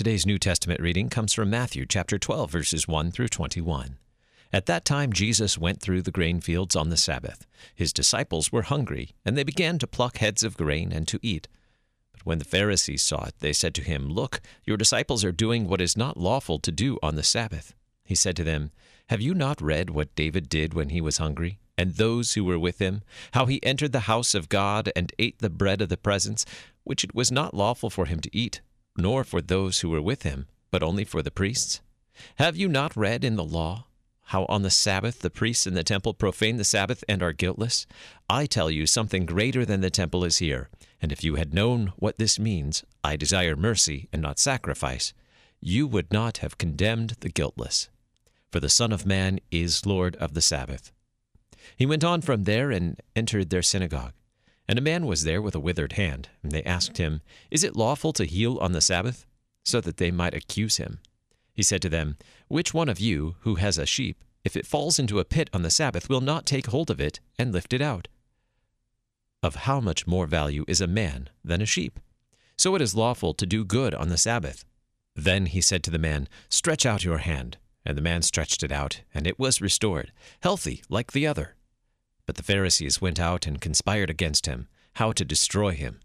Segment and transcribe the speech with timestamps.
[0.00, 3.98] Today's New Testament reading comes from Matthew chapter 12 verses 1 through 21.
[4.50, 7.46] At that time Jesus went through the grain fields on the Sabbath.
[7.74, 11.48] His disciples were hungry, and they began to pluck heads of grain and to eat.
[12.12, 15.68] But when the Pharisees saw it, they said to him, Look, your disciples are doing
[15.68, 17.74] what is not lawful to do on the Sabbath.
[18.02, 18.70] He said to them,
[19.10, 22.58] Have you not read what David did when he was hungry, and those who were
[22.58, 25.98] with him, how he entered the house of God and ate the bread of the
[25.98, 26.46] presence,
[26.84, 28.62] which it was not lawful for him to eat,
[28.96, 31.80] nor for those who were with him, but only for the priests?
[32.36, 33.86] Have you not read in the law
[34.24, 37.86] how on the Sabbath the priests in the temple profane the Sabbath and are guiltless?
[38.28, 40.68] I tell you, something greater than the temple is here.
[41.02, 45.12] And if you had known what this means, I desire mercy and not sacrifice,
[45.60, 47.88] you would not have condemned the guiltless.
[48.50, 50.92] For the Son of Man is Lord of the Sabbath.
[51.76, 54.12] He went on from there and entered their synagogue.
[54.70, 57.74] And a man was there with a withered hand, and they asked him, Is it
[57.74, 59.26] lawful to heal on the Sabbath?
[59.64, 61.00] So that they might accuse him.
[61.52, 65.00] He said to them, Which one of you, who has a sheep, if it falls
[65.00, 67.82] into a pit on the Sabbath, will not take hold of it and lift it
[67.82, 68.06] out?
[69.42, 71.98] Of how much more value is a man than a sheep?
[72.56, 74.64] So it is lawful to do good on the Sabbath.
[75.16, 77.58] Then he said to the man, Stretch out your hand.
[77.84, 80.12] And the man stretched it out, and it was restored,
[80.42, 81.56] healthy like the other.
[82.30, 85.98] But the Pharisees went out and conspired against him, how to destroy him.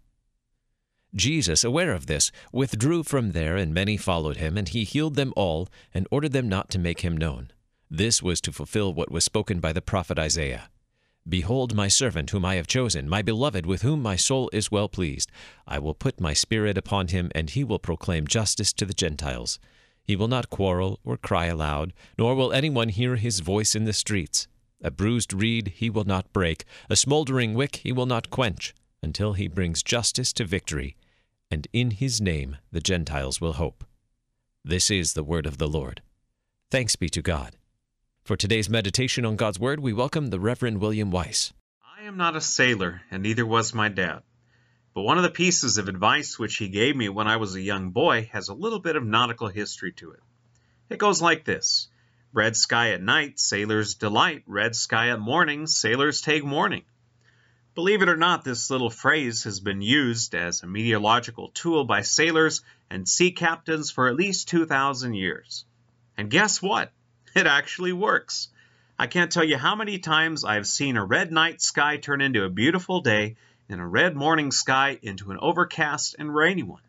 [1.14, 5.32] Jesus, aware of this, withdrew from there, and many followed him, and he healed them
[5.36, 7.52] all, and ordered them not to make him known.
[7.88, 10.68] This was to fulfill what was spoken by the prophet Isaiah.
[11.28, 14.88] Behold my servant whom I have chosen, my beloved, with whom my soul is well
[14.88, 15.30] pleased.
[15.64, 19.60] I will put my spirit upon him, and he will proclaim justice to the Gentiles.
[20.02, 23.92] He will not quarrel or cry aloud, nor will anyone hear his voice in the
[23.92, 24.48] streets.
[24.82, 29.32] A bruised reed he will not break, a smoldering wick he will not quench, until
[29.32, 30.96] he brings justice to victory,
[31.50, 33.84] and in his name the Gentiles will hope.
[34.64, 36.02] This is the word of the Lord.
[36.70, 37.56] Thanks be to God.
[38.24, 41.52] For today's meditation on God's Word, we welcome the Reverend William Weiss.
[41.96, 44.24] I am not a sailor, and neither was my dad.
[44.92, 47.60] But one of the pieces of advice which he gave me when I was a
[47.60, 50.20] young boy has a little bit of nautical history to it.
[50.90, 51.86] It goes like this
[52.32, 54.42] Red sky at night, sailors delight.
[54.46, 56.84] Red sky at morning, sailors take warning.
[57.74, 62.00] Believe it or not, this little phrase has been used as a meteorological tool by
[62.02, 65.64] sailors and sea captains for at least 2,000 years.
[66.16, 66.92] And guess what?
[67.34, 68.48] It actually works.
[68.98, 72.44] I can't tell you how many times I've seen a red night sky turn into
[72.44, 73.36] a beautiful day
[73.68, 76.80] and a red morning sky into an overcast and rainy one.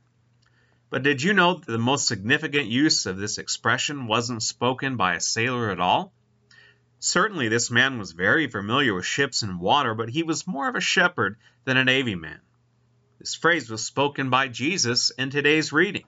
[0.90, 5.16] But did you know that the most significant use of this expression wasn't spoken by
[5.16, 6.14] a sailor at all?
[7.00, 10.76] Certainly, this man was very familiar with ships and water, but he was more of
[10.76, 12.40] a shepherd than a navy man.
[13.20, 16.06] This phrase was spoken by Jesus in today's reading.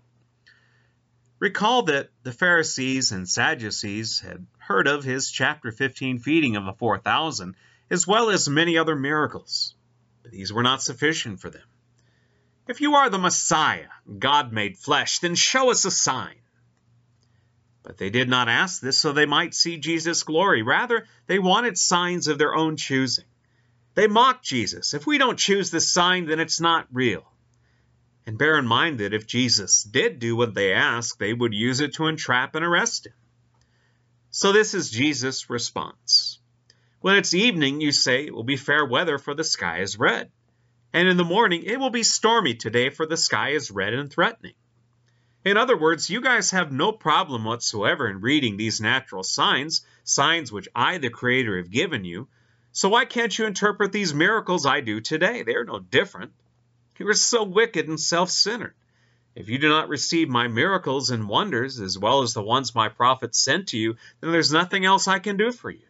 [1.40, 6.74] Recall that the Pharisees and Sadducees had heard of his chapter 15 feeding of the
[6.74, 7.56] 4,000,
[7.90, 9.76] as well as many other miracles.
[10.24, 11.68] But these were not sufficient for them.
[12.70, 16.36] If you are the Messiah, God made flesh, then show us a sign.
[17.82, 20.62] But they did not ask this so they might see Jesus' glory.
[20.62, 23.26] Rather, they wanted signs of their own choosing.
[23.96, 24.94] They mocked Jesus.
[24.94, 27.24] If we don't choose this sign, then it's not real.
[28.28, 31.80] And bear in mind that if Jesus did do what they asked, they would use
[31.80, 33.14] it to entrap and arrest him.
[34.30, 36.38] So this is Jesus' response.
[37.00, 40.30] When it's evening, you say it will be fair weather, for the sky is red.
[40.92, 44.12] And in the morning, it will be stormy today, for the sky is red and
[44.12, 44.54] threatening.
[45.46, 50.52] In other words, you guys have no problem whatsoever in reading these natural signs, signs
[50.52, 52.28] which I, the Creator, have given you.
[52.72, 55.44] So why can't you interpret these miracles I do today?
[55.44, 56.34] They are no different.
[56.98, 58.76] You are so wicked and self centered.
[59.34, 62.90] If you do not receive my miracles and wonders, as well as the ones my
[62.90, 65.89] prophets sent to you, then there's nothing else I can do for you.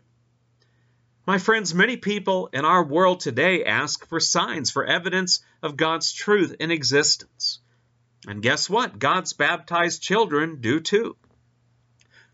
[1.30, 6.12] My friends, many people in our world today ask for signs, for evidence of God's
[6.12, 7.60] truth in existence.
[8.26, 8.98] And guess what?
[8.98, 11.18] God's baptized children do too.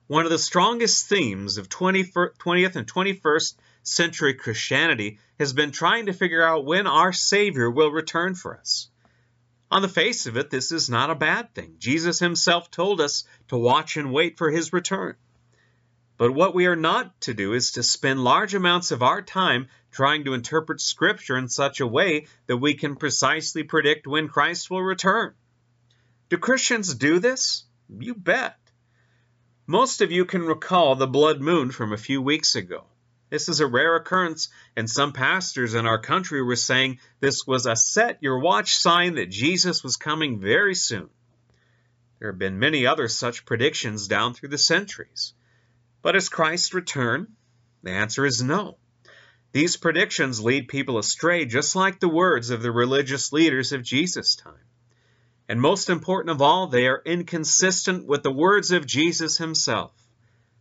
[0.08, 6.14] One of the strongest themes of 20th and 21st century Christianity has been trying to
[6.14, 8.88] figure out when our Savior will return for us.
[9.70, 11.76] On the face of it, this is not a bad thing.
[11.80, 15.18] Jesus himself told us to watch and wait for his return.
[16.18, 19.68] But what we are not to do is to spend large amounts of our time
[19.92, 24.70] trying to interpret Scripture in such a way that we can precisely predict when Christ
[24.70, 25.34] will return.
[26.30, 27.66] Do Christians do this?
[27.90, 28.58] You bet.
[29.68, 32.86] Most of you can recall the blood moon from a few weeks ago.
[33.30, 34.48] This is a rare occurrence,
[34.78, 39.16] and some pastors in our country were saying this was a set your watch sign
[39.16, 41.10] that Jesus was coming very soon.
[42.20, 45.34] There have been many other such predictions down through the centuries.
[46.06, 47.36] But is Christ return?
[47.82, 48.78] The answer is no.
[49.54, 54.36] These predictions lead people astray, just like the words of the religious leaders of Jesus'
[54.36, 54.68] time.
[55.50, 59.94] And most important of all, they are inconsistent with the words of Jesus himself.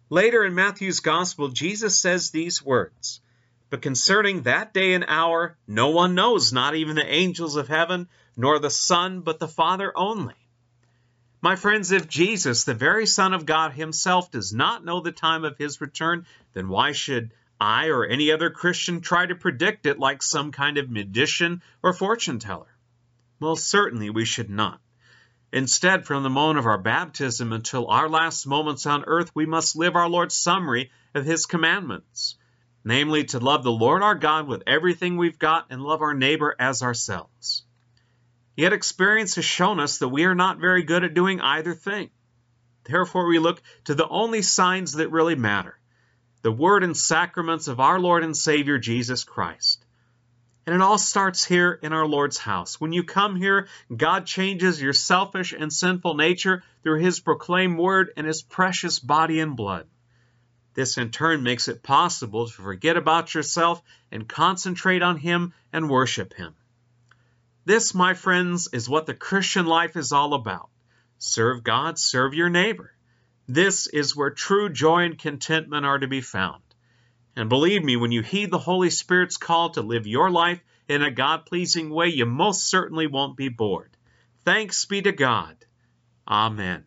[0.08, 3.20] Later in Matthew's Gospel, Jesus says these words
[3.68, 8.08] But concerning that day and hour, no one knows, not even the angels of heaven,
[8.34, 10.43] nor the Son, but the Father only.
[11.44, 15.44] My friends, if Jesus, the very Son of God himself, does not know the time
[15.44, 16.24] of his return,
[16.54, 20.78] then why should I or any other Christian try to predict it like some kind
[20.78, 22.74] of magician or fortune teller?
[23.40, 24.80] Well, certainly we should not.
[25.52, 29.76] Instead, from the moment of our baptism until our last moments on earth, we must
[29.76, 32.36] live our Lord's summary of His commandments,
[32.84, 36.56] namely, to love the Lord our God with everything we've got and love our neighbor
[36.58, 37.66] as ourselves.
[38.56, 42.10] Yet experience has shown us that we are not very good at doing either thing.
[42.84, 45.78] Therefore, we look to the only signs that really matter
[46.42, 49.82] the word and sacraments of our Lord and Savior Jesus Christ.
[50.66, 52.78] And it all starts here in our Lord's house.
[52.78, 58.12] When you come here, God changes your selfish and sinful nature through His proclaimed word
[58.16, 59.86] and His precious body and blood.
[60.74, 65.88] This in turn makes it possible to forget about yourself and concentrate on Him and
[65.88, 66.54] worship Him.
[67.64, 70.68] This, my friends, is what the Christian life is all about.
[71.18, 72.94] Serve God, serve your neighbor.
[73.48, 76.62] This is where true joy and contentment are to be found.
[77.36, 81.02] And believe me, when you heed the Holy Spirit's call to live your life in
[81.02, 83.96] a God pleasing way, you most certainly won't be bored.
[84.44, 85.56] Thanks be to God.
[86.28, 86.84] Amen.